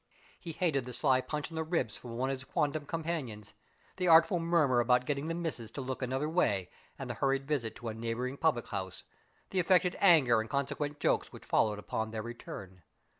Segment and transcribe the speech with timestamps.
[0.39, 3.53] He hated the sly punch in the ribs from one of his quondam companions,
[3.97, 7.75] the artful murmur about getting the missis to look another way and the hurried visit
[7.75, 9.03] to a neighboring public house,
[9.51, 12.81] the affected anger and consequent jokes which followed upon their return.